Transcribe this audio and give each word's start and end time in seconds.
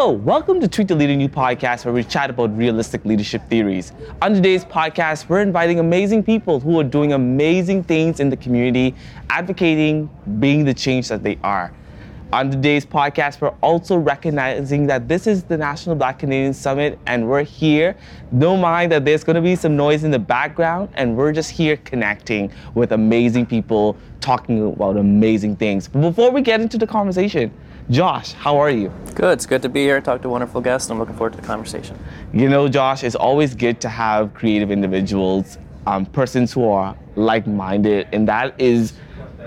Hello, 0.00 0.12
welcome 0.12 0.60
to 0.60 0.66
Tweet 0.66 0.88
the 0.88 0.94
Leader 0.94 1.14
New 1.14 1.28
podcast 1.28 1.84
where 1.84 1.92
we 1.92 2.02
chat 2.02 2.30
about 2.30 2.56
realistic 2.56 3.04
leadership 3.04 3.46
theories. 3.50 3.92
On 4.22 4.32
today's 4.32 4.64
podcast, 4.64 5.28
we're 5.28 5.42
inviting 5.42 5.78
amazing 5.78 6.22
people 6.22 6.58
who 6.58 6.80
are 6.80 6.84
doing 6.84 7.12
amazing 7.12 7.84
things 7.84 8.18
in 8.18 8.30
the 8.30 8.36
community, 8.38 8.94
advocating, 9.28 10.08
being 10.38 10.64
the 10.64 10.72
change 10.72 11.08
that 11.08 11.22
they 11.22 11.38
are. 11.44 11.74
On 12.32 12.50
today's 12.50 12.86
podcast, 12.86 13.42
we're 13.42 13.52
also 13.60 13.94
recognizing 13.98 14.86
that 14.86 15.06
this 15.06 15.26
is 15.26 15.42
the 15.42 15.58
National 15.58 15.94
Black 15.94 16.18
Canadian 16.18 16.54
Summit 16.54 16.98
and 17.06 17.28
we're 17.28 17.42
here. 17.42 17.94
Don't 18.38 18.62
mind 18.62 18.92
that 18.92 19.04
there's 19.04 19.22
going 19.22 19.36
to 19.36 19.42
be 19.42 19.54
some 19.54 19.76
noise 19.76 20.02
in 20.02 20.10
the 20.10 20.18
background, 20.18 20.88
and 20.94 21.14
we're 21.14 21.32
just 21.32 21.50
here 21.50 21.76
connecting 21.76 22.50
with 22.74 22.92
amazing 22.92 23.44
people, 23.44 23.98
talking 24.22 24.66
about 24.66 24.96
amazing 24.96 25.56
things. 25.56 25.88
But 25.88 26.00
before 26.00 26.30
we 26.30 26.40
get 26.40 26.62
into 26.62 26.78
the 26.78 26.86
conversation, 26.86 27.52
Josh, 27.88 28.32
how 28.34 28.56
are 28.58 28.70
you? 28.70 28.92
Good. 29.14 29.32
It's 29.32 29.46
good 29.46 29.62
to 29.62 29.68
be 29.68 29.80
here, 29.80 30.00
talk 30.00 30.22
to 30.22 30.28
wonderful 30.28 30.60
guests. 30.60 30.90
I'm 30.90 30.98
looking 30.98 31.16
forward 31.16 31.32
to 31.32 31.40
the 31.40 31.46
conversation. 31.46 31.98
You 32.32 32.48
know, 32.48 32.68
Josh, 32.68 33.02
it's 33.02 33.16
always 33.16 33.54
good 33.54 33.80
to 33.80 33.88
have 33.88 34.32
creative 34.34 34.70
individuals, 34.70 35.58
um, 35.86 36.06
persons 36.06 36.52
who 36.52 36.68
are 36.68 36.96
like-minded, 37.16 38.08
and 38.12 38.28
that 38.28 38.60
is 38.60 38.92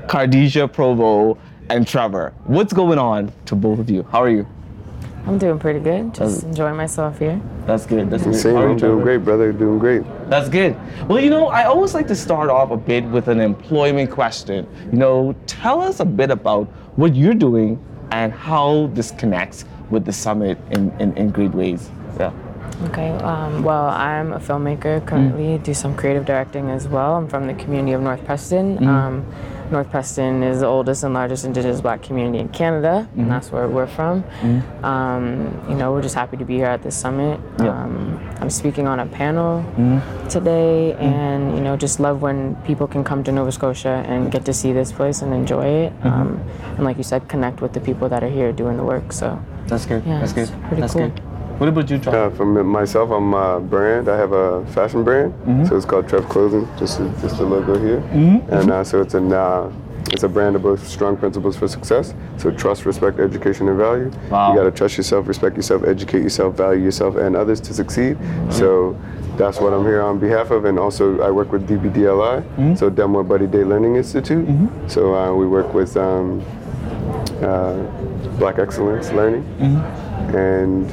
Khadijah 0.08 0.68
Provo 0.68 1.38
and 1.70 1.88
Trevor. 1.88 2.34
What's 2.46 2.74
going 2.74 3.00
on 3.00 3.32
to 3.46 3.56
both 3.56 3.80
of 3.80 3.90
you? 3.90 4.04
How 4.04 4.22
are 4.22 4.30
you? 4.30 4.46
I'm 5.26 5.38
doing 5.38 5.58
pretty 5.58 5.80
good. 5.80 6.14
Just 6.14 6.44
enjoying 6.44 6.76
myself 6.76 7.18
here. 7.18 7.40
That's 7.66 7.86
good. 7.86 8.10
That's 8.10 8.24
good. 8.24 8.36
Same, 8.36 8.56
How 8.56 8.64
are 8.64 8.66
you, 8.66 8.72
I'm 8.72 8.78
doing 8.78 8.92
Trevor? 8.92 9.04
great, 9.04 9.18
brother. 9.24 9.54
Doing 9.54 9.80
great. 9.80 10.04
That's 10.30 10.50
good. 10.50 10.76
Well, 11.08 11.22
you 11.22 11.30
know, 11.30 11.48
I 11.48 11.64
always 11.64 11.94
like 11.94 12.08
to 12.08 12.16
start 12.16 12.50
off 12.50 12.72
a 12.72 12.78
bit 12.78 13.06
with 13.06 13.30
an 13.30 13.40
employment 13.40 14.12
question. 14.12 14.68
You 14.92 14.98
know, 14.98 15.34
tell 15.48 15.82
us 15.82 16.02
a 16.02 16.06
bit 16.06 16.30
about 16.30 16.66
what 16.98 17.16
you're 17.16 17.34
doing 17.34 17.82
and 18.14 18.32
how 18.32 18.88
this 18.94 19.12
connects 19.12 19.66
with 19.90 20.06
the 20.06 20.14
summit 20.14 20.58
in, 20.72 20.92
in, 21.00 21.18
in 21.18 21.30
great 21.32 21.52
ways. 21.52 21.90
Yeah. 22.20 22.32
Okay. 22.86 23.10
Um, 23.12 23.64
well, 23.64 23.86
I'm 23.90 24.34
a 24.34 24.40
filmmaker 24.40 25.06
currently. 25.06 25.58
Do 25.58 25.74
some 25.74 25.96
creative 25.96 26.26
directing 26.26 26.70
as 26.70 26.88
well. 26.88 27.16
I'm 27.16 27.28
from 27.28 27.48
the 27.48 27.54
community 27.56 27.94
of 27.94 28.02
North 28.02 28.24
Preston. 28.26 28.88
Um, 28.88 29.26
North 29.72 29.90
Preston 29.90 30.44
is 30.44 30.60
the 30.60 30.68
oldest 30.68 31.04
and 31.04 31.14
largest 31.14 31.46
Indigenous 31.46 31.82
Black 31.82 32.04
community 32.04 32.38
in 32.40 32.50
Canada, 32.50 33.08
and 33.18 33.32
that's 33.32 33.52
where 33.52 33.68
we're 33.68 33.88
from. 33.88 34.24
Um, 34.84 35.66
you 35.70 35.76
know, 35.76 35.92
we're 35.92 36.02
just 36.02 36.16
happy 36.16 36.38
to 36.38 36.46
be 36.46 36.56
here 36.56 36.68
at 36.68 36.84
this 36.84 36.96
summit. 36.96 37.40
Yeah. 37.60 37.86
I'm 38.44 38.50
speaking 38.50 38.90
on 38.90 39.00
a 39.00 39.06
panel 39.06 39.64
today, 40.30 40.92
and 40.96 41.56
you 41.56 41.62
know, 41.62 41.78
just 41.78 42.02
love 42.02 42.22
when 42.22 42.56
people 42.66 42.88
can 42.88 43.02
come 43.02 43.24
to 43.24 43.32
Nova 43.32 43.54
Scotia 43.54 44.04
and 44.06 44.30
get 44.30 44.44
to 44.44 44.52
see 44.52 44.74
this 44.74 44.92
place 44.92 45.22
and 45.22 45.34
enjoy 45.34 45.66
it. 45.66 45.94
Um, 46.04 46.44
and 46.76 46.84
like 46.84 46.98
you 46.98 47.04
said, 47.04 47.30
connect 47.30 47.62
with 47.62 47.72
the 47.72 47.80
people 47.80 48.10
that 48.10 48.22
are 48.22 48.30
here 48.30 48.52
doing 48.52 48.76
the 48.76 48.84
work. 48.84 49.14
So. 49.14 49.42
That's 49.68 49.86
good. 49.86 50.04
Yeah, 50.06 50.20
That's 50.20 50.34
good. 50.34 50.50
pretty 50.68 50.82
That's 50.82 50.92
cool. 50.92 51.08
good. 51.08 51.20
What 51.58 51.70
about 51.70 51.90
you, 51.90 52.00
Trevor? 52.00 52.26
Uh, 52.26 52.30
for 52.32 52.46
myself, 52.66 53.12
I'm 53.12 53.34
a 53.34 53.62
brand. 53.62 54.10
I 54.10 54.18
have 54.18 54.34
a 54.34 54.66
fashion 54.74 55.06
brand, 55.06 55.34
so 55.66 55.78
it's 55.78 55.86
called 55.86 56.10
Trev 56.10 56.28
Clothing. 56.28 56.68
Just 56.78 56.98
just 57.22 57.38
the 57.38 57.46
logo 57.46 57.80
here, 57.80 58.00
and 58.12 58.70
uh, 58.70 58.84
so 58.84 59.00
it's 59.00 59.14
a 59.14 59.24
uh, 59.24 59.72
it's 60.12 60.24
a 60.24 60.30
brand 60.30 60.56
of 60.56 60.64
both 60.64 60.88
strong 60.88 61.18
principles 61.18 61.56
for 61.56 61.68
success. 61.68 62.14
So 62.38 62.52
trust, 62.52 62.86
respect, 62.86 63.20
education, 63.20 63.68
and 63.70 63.78
value. 63.78 64.12
Wow. 64.30 64.52
You 64.52 64.60
got 64.60 64.66
to 64.66 64.72
trust 64.72 64.98
yourself, 64.98 65.28
respect 65.28 65.56
yourself, 65.56 65.84
educate 65.84 66.22
yourself, 66.22 66.56
value 66.56 66.84
yourself, 66.84 67.16
and 67.16 67.36
others 67.36 67.60
to 67.62 67.74
succeed. 67.74 68.18
So 68.52 69.00
that's 69.38 69.60
what 69.60 69.74
I'm 69.74 69.84
here 69.84 70.02
on 70.02 70.20
behalf 70.20 70.52
of, 70.52 70.66
and 70.66 70.78
also 70.78 71.20
I 71.22 71.32
work 71.32 71.52
with 71.52 71.68
DBDLI, 71.68 72.78
so 72.78 72.90
Delmore 72.90 73.24
Buddy 73.28 73.48
Daye 73.48 73.64
Learning 73.64 73.96
Institute. 73.96 74.48
So 74.88 75.16
uh, 75.16 75.34
we 75.34 75.48
work 75.48 75.74
with. 75.74 75.98
Um, 75.98 76.44
uh, 77.42 77.74
Black 78.38 78.58
Excellence 78.58 79.12
Learning, 79.12 79.44
and 80.34 80.90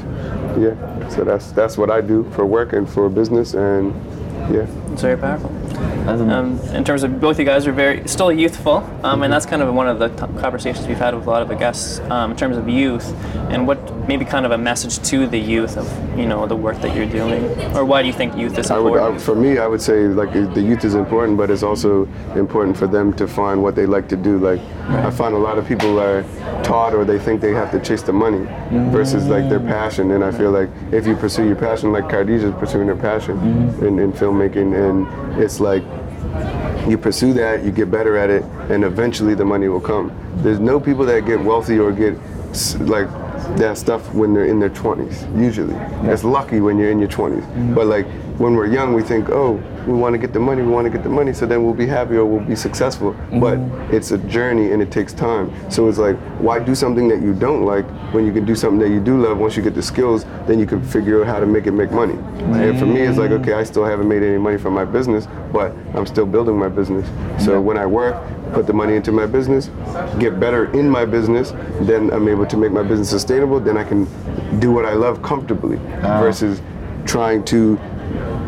yeah, 0.62 1.08
so 1.08 1.24
that's 1.24 1.52
that's 1.52 1.78
what 1.78 1.90
I 1.90 2.00
do 2.00 2.28
for 2.32 2.44
work 2.44 2.72
and 2.72 2.88
for 2.88 3.08
business, 3.08 3.54
and 3.54 3.94
yeah. 4.52 4.66
It's 4.92 5.02
very 5.02 5.16
powerful. 5.16 5.50
Um, 6.10 6.58
in 6.74 6.82
terms 6.82 7.02
of 7.02 7.20
both 7.20 7.38
you 7.38 7.44
guys 7.44 7.66
are 7.66 7.72
very 7.72 8.06
still 8.08 8.32
youthful, 8.32 8.78
um, 9.04 9.22
and 9.22 9.32
that's 9.32 9.46
kind 9.46 9.62
of 9.62 9.72
one 9.72 9.86
of 9.86 9.98
the 9.98 10.08
t- 10.08 10.40
conversations 10.40 10.86
we've 10.86 10.98
had 10.98 11.14
with 11.14 11.26
a 11.26 11.30
lot 11.30 11.42
of 11.42 11.48
the 11.48 11.54
guests 11.54 12.00
um, 12.10 12.32
in 12.32 12.36
terms 12.36 12.56
of 12.56 12.68
youth 12.68 13.14
and 13.50 13.66
what 13.66 13.78
maybe 14.06 14.24
kind 14.24 14.46
of 14.46 14.52
a 14.52 14.58
message 14.58 14.98
to 15.10 15.26
the 15.26 15.38
youth 15.38 15.76
of 15.76 16.18
you 16.18 16.26
know 16.26 16.46
the 16.46 16.56
work 16.56 16.80
that 16.80 16.94
you're 16.94 17.06
doing, 17.06 17.44
or 17.76 17.84
why 17.84 18.02
do 18.02 18.08
you 18.08 18.14
think 18.14 18.36
youth 18.36 18.58
is 18.58 18.70
I 18.70 18.78
would, 18.78 18.94
important? 18.94 19.20
I, 19.20 19.24
for 19.24 19.34
me, 19.34 19.58
I 19.58 19.66
would 19.66 19.82
say 19.82 20.06
like 20.08 20.32
the 20.32 20.60
youth 20.60 20.84
is 20.84 20.94
important, 20.94 21.38
but 21.38 21.50
it's 21.50 21.62
also 21.62 22.06
important 22.34 22.76
for 22.76 22.86
them 22.86 23.12
to 23.14 23.26
find 23.26 23.62
what 23.62 23.74
they 23.74 23.86
like 23.86 24.08
to 24.08 24.16
do. 24.16 24.38
Like 24.38 24.60
I 24.88 25.10
find 25.10 25.34
a 25.34 25.38
lot 25.38 25.58
of 25.58 25.66
people 25.66 25.98
are 26.00 26.22
taught 26.62 26.94
or 26.94 27.04
they 27.04 27.18
think 27.18 27.40
they 27.40 27.52
have 27.52 27.70
to 27.72 27.80
chase 27.80 28.02
the 28.02 28.12
money 28.12 28.38
mm-hmm. 28.38 28.90
versus 28.90 29.26
like 29.26 29.48
their 29.48 29.60
passion. 29.60 30.12
And 30.12 30.24
I 30.24 30.30
feel 30.30 30.50
like 30.50 30.68
if 30.92 31.06
you 31.06 31.16
pursue 31.16 31.46
your 31.46 31.56
passion, 31.56 31.92
like 31.92 32.08
Khadijah 32.08 32.48
is 32.48 32.54
pursuing 32.54 32.88
her 32.88 32.96
passion 32.96 33.36
mm-hmm. 33.38 33.86
in, 33.86 33.98
in 33.98 34.12
filmmaking, 34.12 34.70
and 34.74 35.40
it's 35.40 35.60
like 35.60 35.82
you 36.88 36.96
pursue 36.96 37.32
that, 37.34 37.64
you 37.64 37.70
get 37.70 37.90
better 37.90 38.16
at 38.16 38.30
it, 38.30 38.42
and 38.70 38.84
eventually 38.84 39.34
the 39.34 39.44
money 39.44 39.68
will 39.68 39.80
come. 39.80 40.12
There's 40.36 40.60
no 40.60 40.80
people 40.80 41.04
that 41.06 41.26
get 41.26 41.40
wealthy 41.40 41.78
or 41.78 41.92
get 41.92 42.14
like 42.80 43.08
that 43.56 43.78
stuff 43.78 44.12
when 44.14 44.34
they're 44.34 44.46
in 44.46 44.58
their 44.58 44.70
20s. 44.70 45.40
Usually, 45.40 45.74
it's 46.10 46.24
lucky 46.24 46.60
when 46.60 46.78
you're 46.78 46.90
in 46.90 46.98
your 46.98 47.08
20s. 47.08 47.40
Mm-hmm. 47.40 47.74
But 47.74 47.86
like 47.86 48.06
when 48.38 48.54
we're 48.54 48.66
young, 48.66 48.94
we 48.94 49.02
think, 49.02 49.28
oh, 49.28 49.62
we 49.86 49.92
want 49.92 50.14
to 50.14 50.18
get 50.18 50.32
the 50.32 50.40
money, 50.40 50.62
we 50.62 50.68
want 50.68 50.86
to 50.86 50.90
get 50.90 51.02
the 51.02 51.10
money, 51.10 51.32
so 51.32 51.44
then 51.46 51.62
we'll 51.62 51.74
be 51.74 51.86
happy 51.86 52.16
or 52.16 52.24
we'll 52.24 52.46
be 52.46 52.56
successful. 52.56 53.12
Mm-hmm. 53.12 53.40
But 53.40 53.94
it's 53.94 54.12
a 54.12 54.18
journey 54.18 54.72
and 54.72 54.80
it 54.82 54.90
takes 54.90 55.12
time. 55.12 55.52
So 55.70 55.88
it's 55.88 55.98
like, 55.98 56.16
why 56.40 56.58
do 56.58 56.74
something 56.74 57.06
that 57.08 57.20
you 57.20 57.34
don't 57.34 57.64
like 57.64 57.84
when 58.14 58.26
you 58.26 58.32
can 58.32 58.44
do 58.44 58.54
something 58.54 58.78
that 58.80 58.88
you 58.88 59.00
do 59.00 59.20
love? 59.20 59.38
Once 59.38 59.56
you 59.56 59.62
get 59.62 59.74
the 59.74 59.82
skills, 59.82 60.24
then 60.46 60.58
you 60.58 60.66
can 60.66 60.82
figure 60.82 61.20
out 61.20 61.26
how 61.26 61.40
to 61.40 61.46
make 61.46 61.66
it 61.66 61.72
make 61.72 61.90
money. 61.90 62.14
And 62.14 62.78
for 62.78 62.86
me, 62.86 63.02
it's 63.02 63.18
like, 63.18 63.30
mm. 63.30 63.40
okay, 63.40 63.52
I 63.52 63.64
still 63.64 63.84
haven't 63.84 64.08
made 64.08 64.22
any 64.22 64.38
money 64.38 64.58
from 64.58 64.74
my 64.74 64.84
business, 64.84 65.26
but 65.52 65.72
I'm 65.94 66.06
still 66.06 66.26
building 66.26 66.58
my 66.58 66.68
business. 66.68 67.06
So 67.44 67.60
when 67.60 67.76
I 67.76 67.86
work, 67.86 68.16
put 68.52 68.66
the 68.66 68.72
money 68.72 68.96
into 68.96 69.12
my 69.12 69.26
business, 69.26 69.70
get 70.18 70.40
better 70.40 70.70
in 70.72 70.88
my 70.88 71.04
business, 71.04 71.52
then 71.82 72.12
I'm 72.12 72.28
able 72.28 72.46
to 72.46 72.56
make 72.56 72.72
my 72.72 72.82
business 72.82 73.10
sustainable. 73.10 73.60
Then 73.60 73.76
I 73.76 73.84
can 73.84 74.06
do 74.60 74.72
what 74.72 74.84
I 74.84 74.94
love 74.94 75.22
comfortably 75.22 75.76
versus 76.22 76.60
trying 77.06 77.44
to 77.46 77.78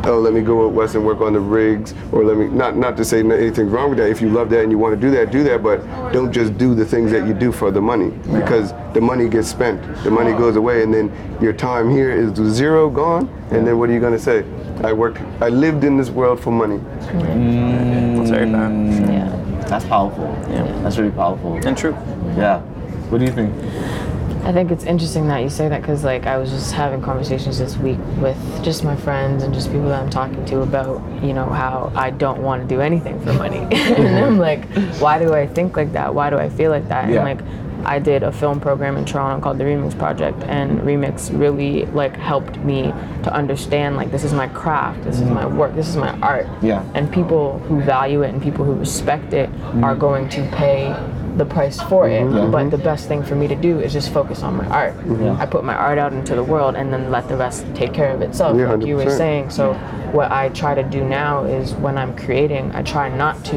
oh, 0.05 0.19
let 0.19 0.33
me 0.33 0.41
go 0.41 0.67
out 0.67 0.73
west 0.73 0.95
and 0.95 1.05
work 1.05 1.21
on 1.21 1.33
the 1.33 1.41
rigs, 1.41 1.95
or 2.11 2.25
let 2.25 2.37
me 2.37 2.47
not 2.47 2.77
not 2.77 2.97
to 2.97 3.05
say 3.05 3.21
anything's 3.21 3.71
wrong 3.71 3.91
with 3.91 3.99
that. 3.99 4.11
If 4.11 4.21
you 4.21 4.29
love 4.29 4.51
that 4.51 4.63
and 4.63 4.71
you 4.71 4.79
want 4.79 4.95
to 4.95 5.01
do 5.01 5.11
that, 5.13 5.31
do 5.31 5.45
that. 5.45 5.63
But 5.63 5.81
don't 6.13 6.33
just 6.33 6.57
do 6.59 6.75
the 6.75 6.85
things 6.85 7.11
that 7.13 7.27
you 7.27 7.35
do 7.35 7.53
for 7.53 7.71
the 7.71 7.81
money, 7.81 8.11
because 8.33 8.73
the 8.95 9.01
money 9.01 9.29
gets 9.29 9.49
spent, 9.49 9.81
the 10.05 10.11
money 10.11 10.33
goes 10.33 10.57
away, 10.57 10.83
and 10.83 10.93
then 10.93 11.39
your 11.41 11.53
time 11.53 11.91
here 11.91 12.11
is 12.11 12.35
zero 12.53 12.91
gone. 12.91 13.29
And 13.51 13.67
then 13.67 13.79
what 13.79 13.91
are 13.91 13.93
you 13.93 14.01
gonna 14.01 14.19
say? 14.19 14.45
I 14.83 14.93
worked, 14.93 15.21
I 15.41 15.49
lived 15.49 15.85
in 15.85 15.97
this 15.97 16.11
world 16.11 16.41
for 16.41 16.51
money. 16.51 16.81
It's 16.97 17.07
mm. 17.07 18.29
very 18.29 18.51
powerful 18.51 19.13
Yeah. 19.13 19.42
That's 19.73 19.87
powerful. 19.87 20.25
Yeah. 20.51 20.65
That's 20.83 20.99
really 20.99 21.13
powerful. 21.13 21.55
and 21.67 21.79
true. 21.79 21.93
Yeah. 22.37 22.61
What 23.09 23.21
do 23.21 23.25
you 23.25 23.33
think? 23.33 23.55
I 24.45 24.53
think 24.53 24.71
it's 24.71 24.85
interesting 24.85 25.29
that 25.29 25.39
you 25.39 25.49
say 25.49 25.67
that 25.71 25.81
because, 25.81 26.05
like, 26.05 26.27
I 26.27 26.37
was 26.37 26.51
just 26.51 26.75
having 26.75 27.01
conversations 27.01 27.59
this 27.59 27.79
week 27.79 27.97
with 28.19 28.37
just 28.63 28.85
my 28.85 28.95
friends 28.95 29.43
and 29.43 29.55
just 29.55 29.73
people 29.73 29.89
that 29.89 30.03
I'm 30.03 30.11
talking 30.11 30.45
to 30.45 30.61
about, 30.61 31.01
you 31.25 31.33
know, 31.33 31.47
how 31.47 31.91
I 31.95 32.11
don't 32.11 32.43
want 32.43 32.61
to 32.61 32.69
do 32.69 32.83
anything 32.83 33.19
for 33.21 33.33
money. 33.33 33.57
and 33.61 33.73
I'm 33.73 34.37
mm-hmm. 34.37 34.39
like, 34.39 34.69
why 35.01 35.19
do 35.19 35.33
I 35.33 35.47
think 35.47 35.75
like 35.75 35.93
that? 35.93 36.15
Why 36.15 36.29
do 36.29 36.37
I 36.37 36.51
feel 36.51 36.71
like 36.71 36.89
that? 36.89 37.09
Yeah. 37.09 37.27
And 37.27 37.39
like, 37.39 37.72
I 37.85 37.99
did 37.99 38.23
a 38.23 38.33
film 38.33 38.61
program 38.61 38.97
in 38.97 39.05
Toronto 39.05 39.43
called 39.43 39.59
the 39.59 39.65
Remix 39.65 39.99
Project, 39.99 40.43
and 40.45 40.81
Remix 40.81 41.37
really 41.37 41.87
like 41.87 42.17
helped 42.17 42.57
me 42.59 42.93
to 43.25 43.33
understand 43.33 43.97
like 43.97 44.11
this 44.11 44.25
is 44.25 44.33
my 44.33 44.49
craft, 44.49 45.05
this 45.05 45.17
is 45.21 45.29
my 45.29 45.47
work, 45.47 45.75
this 45.75 45.89
is 45.89 45.97
my 45.97 46.19
art. 46.21 46.47
Yeah. 46.63 46.85
And 46.95 47.13
people 47.13 47.59
who 47.61 47.81
value 47.81 48.23
it 48.23 48.33
and 48.33 48.43
people 48.43 48.65
who 48.65 48.75
respect 48.75 49.33
it 49.33 49.51
are 49.83 49.95
going 49.95 50.29
to 50.31 50.47
pay 50.53 50.95
the 51.37 51.45
price 51.45 51.81
for 51.83 52.09
it. 52.09 52.25
But 52.51 52.71
the 52.71 52.79
best 52.79 53.09
thing 53.09 53.23
for 53.23 53.35
me 53.35 53.49
to 53.49 53.55
do 53.55 53.81
is 53.81 53.93
just 53.93 54.13
focus 54.13 54.43
on 54.43 54.57
my 54.57 54.67
art. 54.67 54.95
I 55.41 55.47
put 55.47 55.65
my 55.65 55.75
art 55.75 55.99
out 55.99 56.13
into 56.13 56.35
the 56.35 56.45
world 56.45 56.75
and 56.75 56.93
then 56.93 57.11
let 57.11 57.29
the 57.29 57.37
rest 57.37 57.67
take 57.75 57.93
care 57.93 58.13
of 58.13 58.23
itself, 58.23 58.57
Yeah, 58.59 58.73
like 58.73 58.87
you 58.87 58.97
were 58.97 59.11
saying. 59.11 59.51
So 59.51 59.73
what 60.13 60.31
I 60.31 60.51
try 60.51 60.75
to 60.75 60.83
do 60.83 61.03
now 61.05 61.45
is 61.45 61.73
when 61.75 61.97
I'm 61.97 62.15
creating, 62.17 62.71
I 62.73 62.83
try 62.83 63.09
not 63.09 63.45
to 63.47 63.57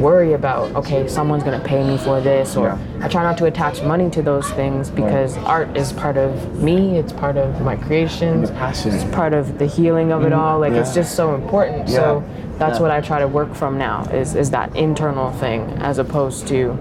worry 0.00 0.32
about 0.32 0.74
okay, 0.76 1.06
someone's 1.06 1.42
gonna 1.42 1.60
pay 1.62 1.86
me 1.86 1.98
for 1.98 2.20
this, 2.20 2.56
or 2.56 2.78
I 3.00 3.08
try 3.08 3.22
not 3.22 3.36
to 3.38 3.44
attach 3.46 3.82
money 3.82 4.10
to 4.10 4.22
those 4.22 4.50
things 4.52 4.90
because 4.90 5.36
art 5.38 5.76
is 5.76 5.92
part 5.92 6.16
of 6.16 6.62
me. 6.62 6.98
It's 6.98 7.12
part 7.12 7.36
of 7.36 7.60
my 7.60 7.76
creations. 7.76 8.50
Passion. 8.50 8.92
It's 8.94 9.04
part 9.14 9.34
of 9.34 9.58
the 9.58 9.66
healing 9.66 10.12
of 10.12 10.24
it 10.24 10.32
all. 10.32 10.58
Like 10.60 10.72
it's 10.72 10.94
just 10.94 11.14
so 11.14 11.34
important. 11.34 11.88
Yeah. 11.88 11.94
So 11.96 12.24
that's 12.58 12.78
Yeah. 12.78 12.82
what 12.82 12.90
I 12.90 13.00
try 13.00 13.18
to 13.18 13.28
work 13.28 13.54
from 13.54 13.76
now 13.78 14.04
is 14.12 14.34
is 14.34 14.50
that 14.50 14.74
internal 14.76 15.30
thing 15.32 15.62
as 15.80 15.98
opposed 15.98 16.46
to 16.48 16.76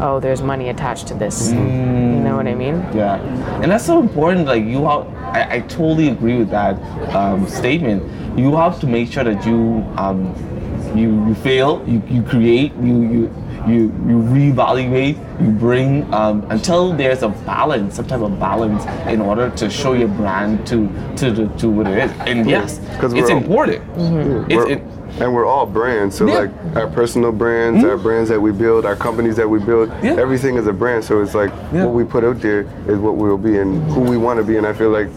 oh 0.00 0.20
there's 0.20 0.42
money 0.42 0.68
attached 0.68 1.06
to 1.08 1.14
this. 1.14 1.50
You 1.52 2.26
know 2.26 2.36
what 2.36 2.46
I 2.46 2.54
mean? 2.54 2.84
Yeah, 2.92 3.16
and 3.62 3.70
that's 3.72 3.86
so 3.86 3.98
important. 4.00 4.46
Like 4.46 4.64
you 4.64 4.84
have, 4.84 5.06
I, 5.34 5.46
I 5.56 5.60
totally 5.60 6.08
agree 6.08 6.36
with 6.36 6.50
that 6.50 6.74
um, 7.14 7.46
statement. 7.48 8.02
You 8.38 8.49
have 8.56 8.80
to 8.80 8.86
make 8.86 9.12
sure 9.12 9.24
that 9.24 9.44
you 9.46 9.84
um, 9.96 10.34
you, 10.96 11.26
you 11.28 11.34
fail, 11.36 11.84
you, 11.86 12.02
you 12.08 12.22
create, 12.22 12.72
you, 12.76 13.02
you 13.02 13.34
you 13.68 13.76
you 14.08 14.16
reevaluate, 14.34 15.16
you 15.40 15.50
bring 15.52 16.12
um, 16.14 16.44
until 16.50 16.92
there's 16.94 17.22
a 17.22 17.28
balance, 17.28 17.96
some 17.96 18.06
type 18.06 18.20
of 18.20 18.38
balance, 18.40 18.84
in 19.06 19.20
order 19.20 19.50
to 19.50 19.68
show 19.68 19.92
your 19.92 20.08
brand 20.08 20.66
to 20.66 20.88
to 21.16 21.34
to, 21.34 21.48
to 21.58 21.68
what 21.68 21.86
it 21.86 21.98
is. 21.98 22.10
And 22.20 22.48
yes, 22.48 22.80
it's 23.02 23.30
important. 23.30 23.82
It's, 24.50 24.70
it, 24.70 24.82
and 25.18 25.34
we're 25.34 25.46
all 25.46 25.66
brands. 25.66 26.16
So 26.16 26.26
Yeah. 26.26 26.38
like 26.38 26.50
our 26.76 26.86
personal 26.86 27.32
brands, 27.32 27.84
our 27.84 27.96
hmm. 27.96 28.02
brands 28.02 28.28
that 28.30 28.40
we 28.40 28.52
build, 28.52 28.84
our 28.84 28.96
companies 28.96 29.36
that 29.36 29.48
we 29.48 29.58
build, 29.58 29.90
Yeah. 30.02 30.14
everything 30.14 30.56
is 30.56 30.66
a 30.66 30.72
brand. 30.72 31.04
So 31.04 31.20
it's 31.20 31.34
like 31.34 31.50
Yeah. 31.72 31.84
what 31.86 31.94
we 31.94 32.04
put 32.04 32.24
out 32.24 32.40
there 32.40 32.66
is 32.86 32.98
what 32.98 33.16
we'll 33.16 33.38
be 33.38 33.58
and 33.58 33.82
who 33.92 34.00
we 34.00 34.16
want 34.16 34.38
to 34.38 34.44
be. 34.44 34.56
And 34.56 34.66
I 34.66 34.72
feel 34.72 34.90
like 34.90 35.08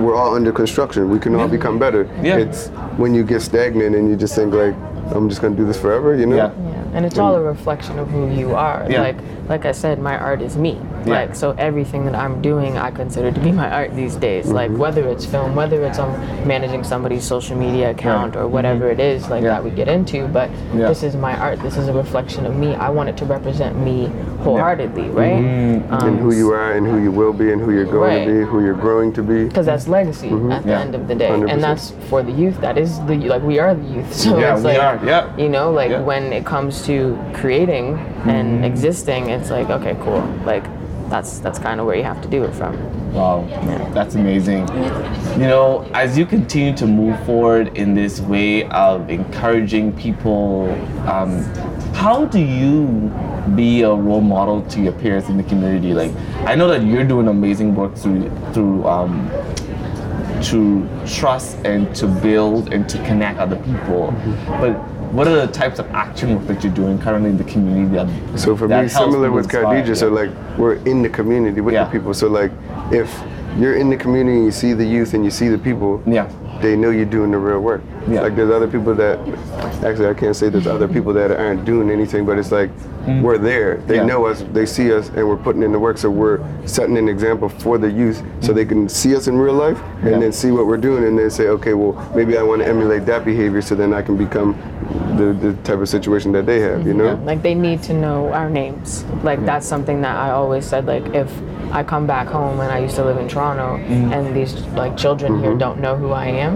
we're 0.00 0.14
all 0.14 0.34
under 0.34 0.52
construction. 0.52 1.10
We 1.10 1.18
can 1.18 1.34
all 1.34 1.48
become 1.48 1.78
better. 1.78 2.06
Yeah. 2.22 2.36
It's 2.36 2.68
when 2.96 3.14
you 3.14 3.24
get 3.24 3.42
stagnant 3.42 3.94
and 3.94 4.08
you 4.08 4.16
just 4.16 4.34
think 4.34 4.52
like, 4.52 4.74
I'm 5.12 5.28
just 5.28 5.40
gonna 5.40 5.56
do 5.56 5.64
this 5.64 5.78
forever, 5.78 6.14
you 6.14 6.26
know? 6.26 6.52
Yeah. 6.98 7.02
Yeah, 7.02 7.04
and 7.04 7.06
it's 7.06 7.18
all 7.18 7.34
a 7.34 7.40
reflection 7.42 7.98
of 7.98 8.08
who 8.08 8.30
you 8.34 8.54
are. 8.54 8.86
Yeah. 8.90 9.00
Like, 9.02 9.16
like 9.48 9.64
I 9.64 9.72
said, 9.72 9.98
my 9.98 10.16
art 10.18 10.42
is 10.42 10.56
me. 10.56 10.72
Yeah. 11.06 11.12
Like, 11.20 11.34
so 11.34 11.52
everything 11.52 12.04
that 12.04 12.14
I'm 12.14 12.42
doing, 12.42 12.76
I 12.76 12.90
consider 12.90 13.30
to 13.32 13.40
be 13.40 13.50
my 13.52 13.70
art 13.70 13.94
these 13.96 14.16
days. 14.16 14.46
Like, 14.50 14.70
Mm-hmm. 14.70 14.78
whether 14.80 15.08
it's 15.08 15.24
film, 15.24 15.54
whether 15.56 15.82
it's 15.84 15.98
um, 15.98 16.12
managing 16.46 16.84
somebody's 16.84 17.24
social 17.24 17.56
media 17.56 17.90
account 17.90 18.36
or 18.36 18.46
whatever 18.46 18.90
it 18.90 19.00
is, 19.00 19.22
like 19.28 19.38
Mm-hmm. 19.38 19.44
Yeah. 19.44 19.50
that 19.52 19.64
we 19.64 19.70
get 19.70 19.88
into. 19.88 20.28
But 20.28 20.50
Yeah. 20.74 20.88
this 20.88 21.02
is 21.02 21.14
my 21.16 21.34
art. 21.38 21.60
This 21.60 21.76
is 21.76 21.88
a 21.88 21.92
reflection 21.92 22.44
of 22.46 22.54
me. 22.56 22.74
I 22.74 22.90
want 22.90 23.08
it 23.08 23.16
to 23.18 23.24
represent 23.24 23.76
me 23.78 24.10
wholeheartedly, 24.44 25.08
right? 25.10 25.42
Mm-hmm. 25.42 25.94
And 26.06 26.18
who 26.20 26.34
you 26.34 26.50
are 26.52 26.72
and 26.76 26.86
who 26.86 26.98
you 27.02 27.10
will 27.12 27.32
be 27.32 27.52
and 27.52 27.60
who 27.60 27.72
you're 27.72 27.84
going 27.84 27.98
Right. 28.18 28.24
to 28.26 28.32
be, 28.44 28.50
who 28.50 28.62
you're 28.64 28.74
growing 28.86 29.12
to 29.14 29.22
be. 29.22 29.44
because 29.48 29.66
that's 29.66 29.88
legacy 29.88 30.28
at 30.28 30.32
the 30.32 30.36
Mm-hmm. 30.38 30.68
Yeah. 30.68 30.80
end 30.80 30.94
of 30.94 31.02
the 31.08 31.14
day 31.14 31.30
100%. 31.30 31.50
and 31.52 31.62
that's 31.62 31.92
for 32.10 32.22
the 32.22 32.32
youth 32.32 32.58
that 32.60 32.76
is 32.78 32.90
the 33.06 33.16
like 33.32 33.42
we 33.42 33.58
are 33.58 33.74
the 33.74 33.88
youth 33.96 34.12
so 34.24 34.38
Yeah, 34.38 34.54
it's 34.54 34.64
we 34.64 34.72
like 34.72 34.82
are, 34.82 34.96
yeah. 35.06 35.36
you 35.36 35.48
know 35.48 35.70
like 35.80 35.90
Yeah. 35.90 36.00
when 36.10 36.24
it 36.32 36.44
comes 36.44 36.82
to 36.86 36.87
creating 37.34 37.96
Mm-hmm. 37.98 38.30
and 38.30 38.64
existing 38.64 39.30
it's 39.30 39.50
like 39.50 39.68
okay 39.70 39.94
cool 40.04 40.20
like 40.44 40.64
that's 41.08 41.38
that's 41.38 41.58
kind 41.58 41.80
of 41.80 41.86
where 41.86 41.96
you 41.96 42.02
have 42.04 42.20
to 42.22 42.28
do 42.28 42.44
it 42.44 42.52
from 42.54 42.74
Wow, 43.14 43.46
that's 43.94 44.14
amazing. 44.16 44.68
You 45.40 45.46
know, 45.52 45.88
as 45.94 46.18
you 46.18 46.26
continue 46.26 46.76
to 46.76 46.86
move 46.86 47.18
forward 47.24 47.74
in 47.76 47.94
this 47.94 48.20
way 48.20 48.64
of 48.68 49.08
encouraging 49.08 49.92
people, 49.96 50.68
um, 51.08 51.42
how 51.94 52.26
do 52.26 52.38
you 52.38 53.10
be 53.56 53.80
a 53.80 53.94
role 53.94 54.20
model 54.20 54.60
to 54.72 54.80
your 54.82 54.92
peers 54.92 55.28
in 55.30 55.38
the 55.38 55.42
community? 55.42 55.94
Like, 55.94 56.12
I 56.44 56.54
know 56.54 56.68
that 56.68 56.82
you're 56.84 57.02
doing 57.02 57.28
amazing 57.28 57.74
work 57.74 57.96
through 57.96 58.28
through 58.52 58.84
um, 58.86 59.30
to 60.44 60.88
trust 61.06 61.56
and 61.64 61.94
to 61.96 62.06
build 62.06 62.72
and 62.72 62.88
to 62.88 62.98
connect 63.04 63.38
other 63.38 63.56
people, 63.56 64.12
mm-hmm. 64.12 64.60
but. 64.60 64.98
What 65.08 65.26
are 65.26 65.46
the 65.46 65.50
types 65.50 65.78
of 65.78 65.86
action 65.92 66.36
work 66.36 66.46
that 66.48 66.62
you're 66.62 66.70
doing 66.74 66.98
currently 66.98 67.30
in 67.30 67.38
the 67.38 67.44
community 67.44 67.88
that 67.96 68.38
So 68.38 68.54
for 68.54 68.68
that 68.68 68.82
me, 68.82 68.88
similar 68.90 69.32
with? 69.32 69.48
Khadijah, 69.48 69.96
so 69.96 70.08
like 70.10 70.28
we're 70.58 70.74
in 70.84 71.00
the 71.00 71.08
community 71.08 71.62
with 71.62 71.72
Yeah. 71.72 71.84
the 71.84 71.90
people. 71.90 72.12
So 72.12 72.28
like 72.28 72.52
if 72.92 73.08
you're 73.58 73.76
in 73.76 73.88
the 73.88 73.96
community 73.96 74.36
and 74.36 74.44
you 74.44 74.52
see 74.52 74.74
the 74.74 74.84
youth 74.84 75.14
and 75.14 75.24
you 75.24 75.30
see 75.30 75.48
the 75.48 75.56
people, 75.56 76.02
Yeah. 76.06 76.28
They 76.60 76.76
know 76.76 76.90
you're 76.90 77.04
doing 77.04 77.30
the 77.30 77.38
real 77.38 77.60
work. 77.60 77.82
Yeah. 78.08 78.22
Like 78.22 78.36
there's 78.36 78.50
other 78.50 78.68
people 78.68 78.94
that 78.96 79.18
actually 79.84 80.08
I 80.08 80.14
can't 80.14 80.34
say 80.34 80.48
there's 80.48 80.66
other 80.66 80.88
people 80.88 81.12
that 81.14 81.30
aren't 81.30 81.64
doing 81.64 81.90
anything, 81.90 82.24
but 82.26 82.38
it's 82.38 82.50
like 82.52 82.70
we're 83.22 83.38
there. 83.38 83.78
They 83.86 83.94
Mm. 83.94 84.00
Yeah. 84.00 84.04
know 84.04 84.26
us, 84.26 84.44
they 84.52 84.66
see 84.66 84.92
us, 84.92 85.08
and 85.16 85.26
we're 85.26 85.36
putting 85.36 85.62
in 85.62 85.72
the 85.72 85.78
work. 85.78 85.96
So 85.96 86.10
we're 86.10 86.40
setting 86.66 86.98
an 86.98 87.08
example 87.08 87.48
for 87.48 87.78
the 87.78 87.90
youth, 87.90 88.22
so 88.40 88.52
they 88.52 88.66
can 88.66 88.86
see 88.88 89.16
us 89.16 89.28
in 89.28 89.38
real 89.38 89.54
life 89.54 89.80
and 90.02 90.10
Yeah. 90.10 90.18
then 90.18 90.32
see 90.32 90.50
what 90.50 90.66
we're 90.66 90.76
doing, 90.76 91.04
and 91.04 91.18
then 91.18 91.30
say, 91.30 91.48
okay, 91.48 91.72
well 91.74 91.94
maybe 92.14 92.36
I 92.36 92.42
want 92.42 92.60
to 92.62 92.68
emulate 92.68 93.06
that 93.06 93.24
behavior, 93.24 93.62
so 93.62 93.74
then 93.74 93.94
I 93.94 94.02
can 94.02 94.16
become 94.16 94.54
the, 95.16 95.32
the 95.32 95.52
type 95.64 95.78
of 95.80 95.88
situation 95.88 96.32
that 96.32 96.44
they 96.46 96.60
have. 96.60 96.86
You 96.86 96.94
know? 96.94 97.18
like 97.24 97.42
they 97.42 97.54
need 97.54 97.82
to 97.84 97.92
know 97.94 98.32
our 98.32 98.48
names 98.50 99.04
like 99.22 99.44
that's 99.44 99.66
something 99.66 100.00
that 100.02 100.16
i 100.16 100.30
always 100.30 100.64
said 100.64 100.86
like 100.86 101.04
if 101.14 101.30
i 101.72 101.82
come 101.82 102.06
back 102.06 102.26
home 102.28 102.60
and 102.60 102.70
i 102.72 102.78
used 102.78 102.96
to 102.96 103.04
live 103.04 103.18
in 103.18 103.28
toronto 103.28 103.68
Mm. 103.88 104.12
and 104.12 104.36
these 104.36 104.54
like 104.82 104.96
children 104.96 105.38
here 105.40 105.50
Mm-hmm. 105.50 105.58
don't 105.58 105.80
know 105.80 105.94
who 105.96 106.12
i 106.12 106.26
am 106.26 106.54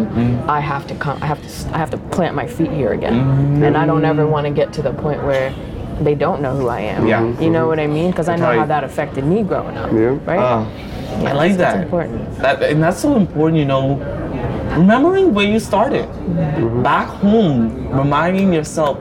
i 0.51 0.61
have 0.61 0.87
to 0.89 0.95
come 0.95 1.19
i 1.23 1.27
have 1.27 1.41
to 1.43 1.49
I 1.75 1.79
have 1.79 1.91
to 1.91 1.99
plant 2.15 2.35
my 2.35 2.47
feet 2.47 2.71
here 2.71 2.93
again 2.93 3.15
Mm-hmm. 3.15 3.63
and 3.65 3.77
i 3.77 3.85
don't 3.87 4.05
ever 4.05 4.27
want 4.27 4.47
to 4.47 4.53
get 4.53 4.73
to 4.75 4.83
the 4.83 4.93
point 4.93 5.23
where 5.25 5.53
they 6.01 6.15
don't 6.15 6.41
know 6.43 6.55
who 6.57 6.69
i 6.69 6.81
am 6.81 7.07
Yeah. 7.07 7.23
you 7.41 7.51
know 7.51 7.67
what 7.67 7.79
i 7.79 7.87
mean 7.87 8.11
because 8.11 8.29
i 8.29 8.37
know 8.37 8.53
how 8.61 8.67
that 8.67 8.85
affected 8.85 9.25
me 9.25 9.43
growing 9.43 9.77
up 9.77 9.91
Yeah. 9.93 10.19
right 10.31 10.39
Uh, 10.39 10.65
I 11.13 11.23
Yeah, 11.23 11.35
like 11.35 11.57
that's 11.61 11.75
that. 11.77 11.85
important. 11.85 12.21
That 12.41 12.63
and 12.63 12.83
that's 12.83 12.99
so 13.07 13.11
important, 13.17 13.59
you 13.63 13.67
know. 13.73 13.85
Remembering 14.81 15.35
where 15.35 15.45
you 15.45 15.61
started, 15.61 16.07
back 16.83 17.07
home, 17.21 17.59
reminding 17.93 18.49
yourself, 18.53 18.97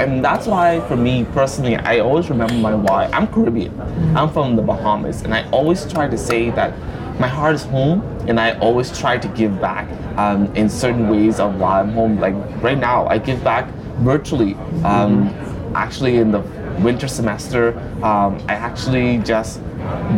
and 0.00 0.24
that's 0.24 0.46
why 0.46 0.80
for 0.88 0.96
me 0.96 1.24
personally, 1.32 1.76
I 1.76 2.00
always 2.00 2.30
remember 2.30 2.54
my 2.54 2.74
why. 2.74 3.06
I'm 3.12 3.26
Caribbean. 3.26 3.78
I'm 4.16 4.30
from 4.32 4.56
the 4.56 4.62
Bahamas, 4.62 5.22
and 5.22 5.34
I 5.34 5.48
always 5.50 5.90
try 5.90 6.08
to 6.08 6.18
say 6.18 6.50
that 6.50 6.72
my 7.20 7.28
heart 7.28 7.54
is 7.54 7.64
home, 7.64 8.00
and 8.28 8.40
I 8.40 8.58
always 8.58 8.96
try 8.98 9.18
to 9.18 9.28
give 9.28 9.60
back 9.60 9.88
um, 10.18 10.54
in 10.56 10.68
certain 10.68 11.08
ways 11.08 11.40
of 11.40 11.56
why 11.60 11.80
I'm 11.80 11.92
home. 11.92 12.18
Like 12.18 12.34
right 12.62 12.78
now, 12.78 13.06
I 13.06 13.18
give 13.18 13.42
back 13.44 13.68
virtually. 14.00 14.54
Um, 14.84 15.34
Actually, 15.74 16.18
in 16.18 16.30
the 16.30 16.40
winter 16.80 17.08
semester, 17.08 17.78
um, 18.02 18.38
I 18.46 18.52
actually 18.52 19.16
just 19.24 19.58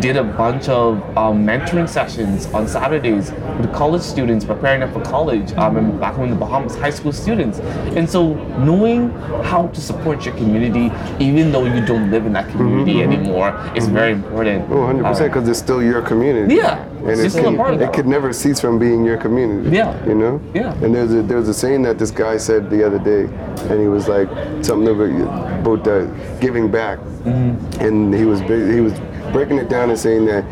did 0.00 0.16
a 0.16 0.24
bunch 0.24 0.68
of 0.68 0.98
um, 1.16 1.44
mentoring 1.46 1.88
sessions 1.88 2.46
on 2.46 2.66
Saturdays 2.68 3.30
with 3.32 3.72
college 3.72 4.02
students 4.02 4.44
preparing 4.44 4.80
them 4.80 4.92
for 4.92 5.00
college 5.02 5.52
um, 5.54 5.76
and 5.76 6.00
back 6.00 6.14
home 6.14 6.24
in 6.24 6.30
the 6.30 6.36
Bahamas, 6.36 6.74
high 6.76 6.90
school 6.90 7.12
students. 7.12 7.58
And 7.96 8.08
so 8.08 8.34
knowing 8.58 9.10
how 9.44 9.68
to 9.68 9.80
support 9.80 10.24
your 10.24 10.34
community, 10.36 10.90
even 11.24 11.52
though 11.52 11.64
you 11.64 11.84
don't 11.84 12.10
live 12.10 12.26
in 12.26 12.32
that 12.32 12.48
community 12.50 13.02
anymore, 13.02 13.50
is 13.76 13.86
very 13.86 14.12
important. 14.12 14.70
Oh, 14.70 14.80
100 14.86 15.02
percent, 15.04 15.30
Uh, 15.30 15.34
because 15.34 15.48
it's 15.48 15.58
still 15.58 15.82
your 15.82 16.02
community. 16.02 16.54
Yeah, 16.56 16.84
and 17.10 17.20
it's 17.20 17.34
still 17.34 17.52
a 17.54 17.56
part 17.56 17.74
of 17.74 17.80
it 17.80 17.84
it. 17.88 17.92
could 17.92 18.06
never 18.06 18.32
cease 18.32 18.60
from 18.60 18.78
being 18.78 19.04
your 19.04 19.16
community. 19.16 19.76
Yeah. 19.76 20.04
you 20.06 20.14
know. 20.14 20.40
Yeah. 20.54 20.72
And 20.82 20.94
there's 20.94 21.12
a 21.12 21.22
there's 21.22 21.48
a 21.48 21.54
saying 21.54 21.82
that 21.82 21.98
this 21.98 22.10
guy 22.10 22.36
said 22.36 22.70
the 22.70 22.84
other 22.86 22.98
day, 22.98 23.24
and 23.70 23.80
he 23.80 23.88
was 23.88 24.08
like 24.08 24.28
something 24.64 24.88
about 24.88 25.60
about 25.60 25.86
uh, 25.88 26.04
giving 26.40 26.70
back, 26.70 26.98
Mm-hmm. 27.24 27.80
and 27.80 28.14
he 28.14 28.24
was 28.26 28.40
he 28.40 28.80
was 28.80 28.92
breaking 29.32 29.56
it 29.58 29.68
down 29.70 29.88
and 29.90 29.98
saying 29.98 30.26
that 30.26 30.44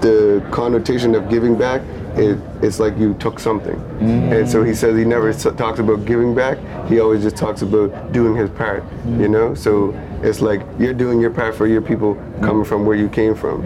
the 0.00 0.44
connotation 0.50 1.14
of 1.14 1.28
giving 1.28 1.56
back. 1.56 1.82
It, 2.16 2.38
it's 2.60 2.80
like 2.80 2.98
you 2.98 3.14
took 3.14 3.38
something, 3.38 3.76
Mm-hmm. 3.76 4.32
and 4.32 4.48
so 4.50 4.64
he 4.64 4.74
says 4.74 4.98
he 4.98 5.04
never 5.04 5.28
s- 5.28 5.44
talks 5.56 5.78
about 5.78 6.04
giving 6.04 6.34
back. 6.34 6.58
He 6.88 6.98
always 6.98 7.22
just 7.22 7.36
talks 7.36 7.62
about 7.62 8.10
doing 8.12 8.34
his 8.34 8.50
part, 8.50 8.82
Mm-hmm. 8.82 9.20
you 9.22 9.28
know. 9.28 9.54
So 9.54 9.94
it's 10.20 10.40
like 10.40 10.60
you're 10.76 10.92
doing 10.92 11.20
your 11.20 11.30
part 11.30 11.54
for 11.54 11.68
your 11.68 11.80
people 11.80 12.16
coming 12.42 12.64
from 12.64 12.84
where 12.84 12.96
you 12.96 13.08
came 13.08 13.36
from, 13.36 13.62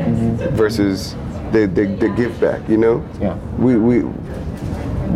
versus 0.52 1.14
the, 1.54 1.66
the, 1.66 1.86
the 1.96 2.08
give 2.10 2.38
back, 2.40 2.68
you 2.68 2.76
know. 2.76 2.98
Mm-hmm. 2.98 3.22
Yeah. 3.22 3.36
We 3.58 3.76
we 3.76 4.00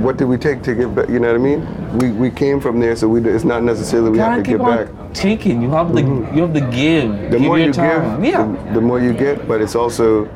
what 0.03 0.17
did 0.17 0.27
we 0.27 0.37
take 0.37 0.63
to 0.63 0.75
give 0.75 0.95
back? 0.95 1.09
You 1.09 1.19
know 1.19 1.29
what 1.29 1.41
I 1.41 1.45
mean? 1.51 1.99
We 1.99 2.13
we 2.13 2.31
came 2.31 2.61
from 2.61 2.79
there, 2.81 2.95
so 2.97 3.09
we 3.09 3.21
it's 3.29 3.45
not 3.45 3.63
necessarily 3.63 4.11
we 4.11 4.19
have 4.19 4.37
to 4.37 4.43
give 4.43 4.61
back. 4.61 4.89
taking. 5.13 5.61
You 5.61 5.71
have 5.71 5.93
the 5.93 6.03
you 6.03 6.43
have 6.47 6.55
to 6.55 6.61
give. 6.71 7.11
The 7.31 7.39
give 7.39 7.41
more 7.43 7.59
you 7.59 7.73
time. 7.73 8.23
give, 8.23 8.33
yeah. 8.33 8.47
the, 8.47 8.75
the 8.75 8.81
more 8.81 9.01
you 9.01 9.13
get. 9.13 9.49
But 9.49 9.61
it's 9.61 9.75
also 9.75 10.27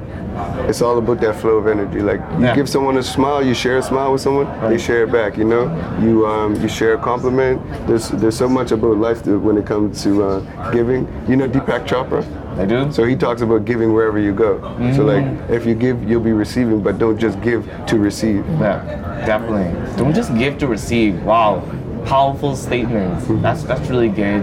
it's 0.69 0.81
all 0.83 0.99
about 0.99 1.21
that 1.21 1.37
flow 1.37 1.57
of 1.59 1.67
energy. 1.67 2.01
Like 2.01 2.21
you 2.39 2.45
Yeah. 2.47 2.55
give 2.55 2.69
someone 2.69 2.97
a 2.99 3.03
smile, 3.03 3.43
you 3.45 3.55
share 3.55 3.79
a 3.79 3.83
smile 3.83 4.12
with 4.12 4.21
someone, 4.21 4.47
they 4.69 4.79
share 4.79 5.05
it 5.05 5.12
back. 5.12 5.37
You 5.37 5.45
know, 5.45 5.65
you 6.01 6.27
um, 6.27 6.55
you 6.62 6.69
share 6.69 6.95
a 6.95 6.99
compliment. 6.99 7.61
There's 7.87 8.09
there's 8.09 8.37
so 8.37 8.49
much 8.49 8.73
about 8.73 8.97
life 8.99 9.27
when 9.27 9.57
it 9.59 9.67
comes 9.67 10.03
to 10.05 10.11
uh, 10.25 10.71
giving. 10.71 11.07
You 11.29 11.37
know 11.37 11.49
Deepak 11.49 11.87
Chopra. 11.87 12.23
I 12.59 12.67
do. 12.67 12.93
So 12.93 13.05
he 13.05 13.17
talks 13.17 13.41
about 13.41 13.65
giving 13.65 13.95
wherever 13.95 14.19
you 14.19 14.35
go. 14.35 14.61
So 14.95 15.05
like 15.05 15.25
if 15.51 15.65
you 15.65 15.75
give, 15.75 16.03
you'll 16.09 16.21
be 16.33 16.33
receiving, 16.33 16.83
but 16.83 16.99
don't 16.99 17.19
just 17.19 17.41
give 17.41 17.65
to 17.87 17.99
receive. 17.99 18.45
Yeah, 18.61 18.83
definitely. 19.27 19.73
Don't 19.97 20.15
just 20.15 20.37
give 20.37 20.59
to 20.59 20.67
receive. 20.67 21.23
Wow, 21.25 21.62
powerful 22.05 22.57
statements. 22.57 23.27
That's 23.43 23.63
that's 23.65 23.89
really 23.89 24.09
good. 24.09 24.43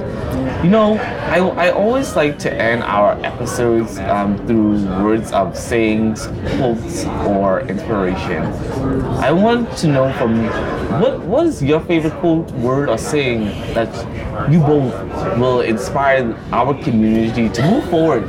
You 0.64 0.70
know, 0.70 0.98
I, 0.98 1.38
I 1.38 1.72
always 1.72 2.16
like 2.16 2.40
to 2.40 2.54
end 2.54 2.84
our 2.84 3.14
episodes 3.26 3.98
um, 4.00 4.38
through 4.46 4.86
words 5.04 5.32
of 5.32 5.58
sayings, 5.58 6.28
quotes, 6.58 7.06
or 7.28 7.62
inspiration. 7.62 8.44
I 9.24 9.32
want 9.32 9.76
to 9.78 9.88
know 9.88 10.12
from 10.14 10.44
you, 10.44 10.50
what 11.02 11.22
what 11.22 11.46
is 11.46 11.62
your 11.64 11.80
favorite 11.82 12.14
quote, 12.20 12.52
word, 12.52 12.90
or 12.90 12.98
saying 12.98 13.46
that 13.74 13.90
you 14.52 14.60
both 14.60 14.94
will 15.38 15.62
inspire 15.62 16.36
our 16.52 16.74
community 16.84 17.50
to 17.50 17.62
move 17.64 17.90
forward 17.90 18.24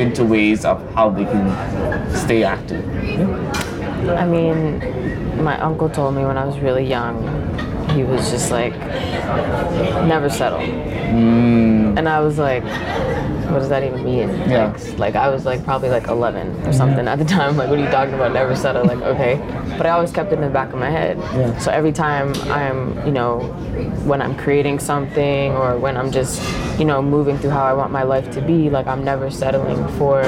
into 0.00 0.24
ways 0.24 0.64
of 0.64 0.78
how 0.94 1.10
they 1.10 1.24
can 1.24 2.14
stay 2.14 2.44
active. 2.44 2.84
I 4.10 4.26
mean, 4.26 5.42
my 5.42 5.58
uncle 5.60 5.88
told 5.88 6.14
me 6.14 6.24
when 6.24 6.36
I 6.36 6.44
was 6.44 6.58
really 6.58 6.84
young, 6.84 7.16
he 7.94 8.02
was 8.04 8.30
just 8.30 8.50
like, 8.50 8.76
never 10.06 10.28
settle. 10.28 10.58
Mm. 10.60 11.96
And 11.98 12.08
I 12.08 12.20
was 12.20 12.38
like, 12.38 12.64
what 13.50 13.60
does 13.60 13.68
that 13.68 13.84
even 13.84 14.02
mean? 14.02 14.28
Yeah. 14.50 14.72
Like, 14.72 14.98
like 14.98 15.14
I 15.14 15.28
was 15.28 15.44
like 15.44 15.62
probably 15.64 15.88
like 15.88 16.08
11 16.08 16.66
or 16.66 16.72
something 16.72 17.06
at 17.06 17.18
the 17.18 17.24
time. 17.24 17.56
Like, 17.56 17.68
what 17.70 17.78
are 17.78 17.82
you 17.82 17.90
talking 17.90 18.14
about? 18.14 18.32
Never 18.32 18.56
settle. 18.56 18.84
Like, 18.84 19.00
okay. 19.02 19.36
But 19.78 19.86
I 19.86 19.90
always 19.90 20.10
kept 20.10 20.32
it 20.32 20.36
in 20.36 20.40
the 20.40 20.48
back 20.48 20.72
of 20.72 20.78
my 20.78 20.90
head. 20.90 21.18
Yeah. 21.18 21.56
So 21.58 21.70
every 21.70 21.92
time 21.92 22.34
I'm, 22.50 23.06
you 23.06 23.12
know, 23.12 23.40
when 24.04 24.20
I'm 24.20 24.36
creating 24.36 24.78
something 24.80 25.52
or 25.52 25.76
when 25.78 25.96
I'm 25.96 26.10
just, 26.10 26.42
you 26.78 26.84
know, 26.84 27.00
moving 27.00 27.38
through 27.38 27.50
how 27.50 27.64
I 27.64 27.74
want 27.74 27.92
my 27.92 28.02
life 28.02 28.30
to 28.32 28.40
be, 28.40 28.70
like 28.70 28.86
I'm 28.86 29.04
never 29.04 29.30
settling 29.30 29.86
for, 29.98 30.22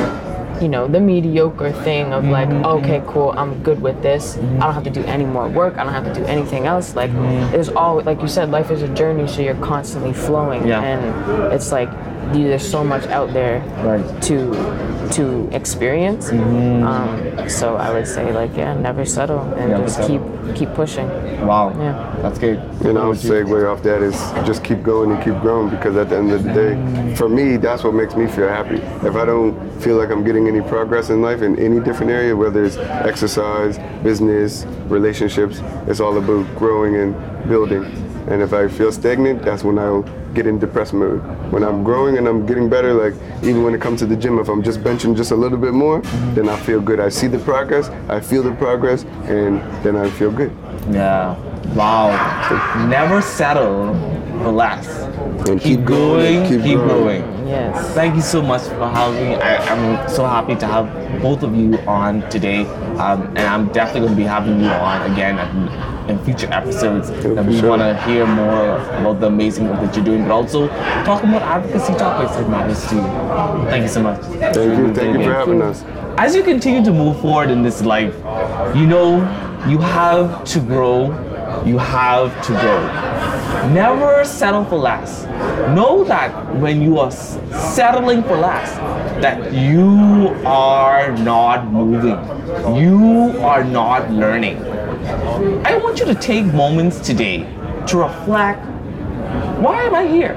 you 0.61 0.69
know, 0.69 0.89
the 0.89 1.01
mediocre 1.01 1.73
thing 1.73 2.13
of 2.13 2.25
like, 2.25 2.49
mm-hmm. 2.49 2.65
okay, 2.65 3.03
cool, 3.07 3.35
I'm 3.37 3.63
good 3.63 3.81
with 3.81 4.03
this. 4.03 4.37
I 4.37 4.41
don't 4.41 4.75
have 4.75 4.85
to 4.85 4.91
do 4.91 5.03
any 5.05 5.25
more 5.25 5.49
work. 5.49 5.77
I 5.77 5.85
don't 5.85 5.93
have 5.93 6.05
to 6.05 6.15
do 6.15 6.25
anything 6.27 6.67
else. 6.67 6.95
Like, 6.95 7.11
mm-hmm. 7.11 7.53
there's 7.53 7.69
always, 7.69 8.07
like 8.07 8.21
you 8.21 8.29
said, 8.29 8.51
life 8.51 8.71
is 8.71 8.83
a 8.83 8.89
journey, 8.95 9.27
so 9.29 9.43
you're 9.43 9.55
constantly 9.57 10.13
flowing. 10.13 10.67
Yeah. 10.67 10.83
And 10.83 11.53
it's 11.53 11.73
like, 11.73 11.91
you- 12.35 12.49
there's 12.49 12.67
so 12.69 12.83
much 12.85 13.07
out 13.09 13.33
there 13.33 13.63
Right. 13.85 14.05
to 14.23 14.37
to 15.13 15.49
experience. 15.53 16.33
Um, 16.33 17.49
so 17.49 17.77
I 17.77 17.93
would 17.93 18.07
say 18.09 18.33
like 18.33 18.57
yeah, 18.57 18.75
never 18.75 19.05
settle 19.05 19.41
and 19.57 19.71
Never 19.71 19.85
just 19.85 19.97
settle. 19.97 20.19
keep 20.19 20.55
keep 20.57 20.75
pushing. 20.75 21.09
Wow. 21.47 21.73
Yeah. 21.79 21.95
That's 22.23 22.39
good. 22.39 22.59
You 22.85 22.93
know, 22.93 23.13
segue 23.13 23.71
off 23.73 23.83
that 23.83 24.03
is 24.03 24.17
just 24.45 24.65
keep 24.65 24.83
going 24.83 25.11
and 25.13 25.23
keep 25.23 25.39
growing 25.41 25.69
because 25.69 25.97
at 25.97 26.09
the 26.09 26.17
end 26.17 26.33
of 26.33 26.43
the 26.45 26.53
day, 26.53 27.15
for 27.15 27.29
me, 27.29 27.57
that's 27.57 27.85
what 27.85 27.95
makes 27.95 28.15
me 28.17 28.27
feel 28.27 28.49
happy. 28.49 28.81
If 29.07 29.15
I 29.17 29.25
don't 29.25 29.55
feel 29.81 29.97
like 29.97 30.11
I'm 30.11 30.25
getting 30.25 30.49
any 30.49 30.61
progress 30.61 31.11
in 31.11 31.23
life 31.23 31.43
in 31.43 31.57
any 31.59 31.79
different 31.81 32.11
area, 32.11 32.35
whether 32.35 32.65
it's 32.65 32.77
exercise, 33.11 33.79
business, 34.03 34.67
relationships, 34.89 35.63
it's 35.87 36.01
all 36.01 36.17
about 36.17 36.45
growing 36.57 36.97
and 36.97 37.15
building. 37.49 37.85
And 38.29 38.43
if 38.43 38.53
I 38.53 38.67
feel 38.69 38.91
stagnant, 38.91 39.43
that's 39.43 39.63
when 39.63 39.79
I'll 39.79 40.03
get 40.35 40.47
in 40.47 40.59
depressed 40.59 40.93
mode. 40.93 41.21
When 41.53 41.63
I'm 41.63 41.85
growing 41.85 42.19
and 42.19 42.27
I'm 42.27 42.45
getting 42.45 42.69
better, 42.69 42.93
like 42.93 43.15
even 43.43 43.63
when 43.63 43.75
it 43.75 43.81
comes 43.81 44.01
to 44.01 44.07
the 44.07 44.17
gym, 44.17 44.39
if 44.39 44.49
I'm 44.49 44.63
just 44.63 44.81
benching 44.81 45.17
just 45.17 45.31
a 45.31 45.37
little 45.37 45.59
bit 45.59 45.73
more, 45.73 46.01
then 46.35 46.49
I 46.49 46.57
feel 46.57 46.81
good. 46.81 46.99
I 46.99 47.09
see 47.09 47.29
the 47.29 47.39
progress, 47.39 47.89
I 48.09 48.21
feel 48.21 48.43
the 48.43 48.55
progress, 48.57 49.05
and 49.25 49.61
then 49.85 49.97
I 49.97 50.11
feel 50.11 50.33
good. 50.33 50.51
Yeah. 50.91 51.37
Wow. 51.75 52.87
Never 52.89 53.23
settle 53.23 53.95
for 54.47 54.53
less. 54.53 54.87
And 55.49 55.61
Keep 55.61 55.85
going, 55.85 56.63
keep, 56.63 56.79
growing. 56.79 57.23
Yes. 57.47 57.95
Thank 57.95 58.15
you 58.15 58.21
so 58.23 58.41
much 58.43 58.63
for 58.63 58.89
having 58.89 59.31
me. 59.31 59.35
I, 59.35 59.57
I'm 59.57 60.09
so 60.09 60.25
happy 60.25 60.55
to 60.57 60.67
have 60.67 60.87
both 61.21 61.43
of 61.43 61.55
you 61.55 61.79
on 61.87 62.29
today. 62.31 62.65
Um, 62.97 63.23
and 63.37 63.41
I'm 63.41 63.73
definitely 63.73 64.01
going 64.03 64.13
to 64.13 64.17
be 64.17 64.25
having 64.25 64.61
you 64.61 64.69
on 64.69 65.11
again 65.11 65.39
at, 65.39 66.11
in 66.11 66.25
future 66.25 66.49
episodes. 66.53 67.11
for 67.11 67.35
that 67.35 67.45
we 67.45 67.59
sure. 67.59 67.71
want 67.71 67.83
to 67.83 68.01
hear 68.05 68.27
more 68.27 68.77
about 69.01 69.21
the 69.21 69.27
amazing 69.27 69.69
work 69.69 69.81
that 69.81 69.97
you're 69.97 70.05
doing, 70.05 70.23
but 70.23 70.31
also 70.31 70.69
talk 71.05 71.23
about 71.23 71.43
advocacy 71.43 71.95
topics 71.95 72.37
that 72.37 72.49
matters 72.49 72.87
to 72.89 72.95
you. 72.95 73.03
Thank 73.71 73.83
you 73.83 73.89
so 73.89 74.03
much. 74.03 74.21
Thank 74.23 74.57
you, 74.57 74.95
thank 74.95 75.19
you 75.19 75.25
for 75.25 75.33
having 75.33 75.63
us. 75.63 75.83
As 76.19 76.35
you 76.35 76.43
continue 76.43 76.85
to 76.85 76.93
move 76.93 77.21
forward 77.21 77.51
in 77.51 77.63
this 77.63 77.83
life, 77.83 78.15
you 78.77 78.87
know 78.87 79.19
you 79.69 79.79
have 79.79 80.45
to 80.45 80.61
grow, 80.61 81.07
you 81.65 81.79
have 81.79 82.31
to 82.47 82.53
grow. 82.53 83.06
Never 83.73 84.25
settle 84.25 84.65
for 84.65 84.77
less. 84.77 85.25
Know 85.75 86.05
that 86.05 86.55
when 86.57 86.81
you 86.83 86.99
are 86.99 87.11
settling 87.11 88.23
for 88.23 88.37
less, 88.37 88.77
that 89.21 89.53
you 89.53 90.29
are 90.47 91.17
not 91.19 91.71
moving. 91.73 92.19
You 92.77 93.39
are 93.41 93.65
not 93.65 94.11
learning. 94.11 94.63
I 95.67 95.77
want 95.79 95.99
you 95.99 96.07
to 96.07 96.15
take 96.15 96.47
moments 96.47 97.01
today 97.01 97.47
to 97.87 97.99
reflect 97.99 98.65
why 99.61 99.83
am 99.85 99.95
I 99.95 100.07
here? 100.07 100.35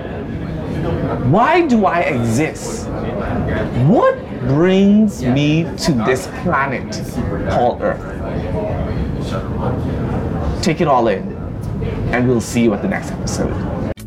Why 1.29 1.67
do 1.67 1.85
I 1.85 1.99
exist? 2.01 2.87
What 3.87 4.17
brings 4.47 5.23
me 5.23 5.63
to 5.63 5.91
this 5.91 6.27
planet 6.41 6.89
called 7.49 7.81
Earth? 7.81 7.99
Take 10.63 10.81
it 10.81 10.87
all 10.87 11.07
in, 11.09 11.35
and 11.81 12.27
we'll 12.27 12.41
see 12.41 12.63
you 12.63 12.73
at 12.73 12.81
the 12.81 12.87
next 12.87 13.11
episode. 13.11 13.98